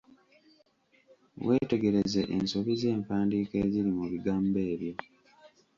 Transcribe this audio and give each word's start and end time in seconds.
Weetegereze 1.45 2.21
ensobi 2.35 2.73
z'empandiika 2.81 3.55
eziri 3.65 3.91
mu 3.97 4.05
bigambo 4.11 4.57
ebyo. 4.71 4.93